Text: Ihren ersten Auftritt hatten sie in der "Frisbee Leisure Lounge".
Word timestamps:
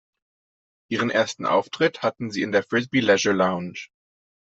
Ihren 0.89 1.11
ersten 1.11 1.45
Auftritt 1.45 2.01
hatten 2.01 2.31
sie 2.31 2.41
in 2.41 2.51
der 2.51 2.63
"Frisbee 2.63 3.01
Leisure 3.01 3.35
Lounge". 3.35 3.77